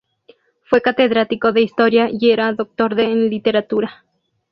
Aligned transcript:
Fue 0.63 0.81
catedrático 0.81 1.51
de 1.51 1.61
Historia 1.61 2.09
y 2.11 2.31
era 2.31 2.51
doctor 2.53 2.99
en 2.99 3.29
Literatura. 3.29 4.03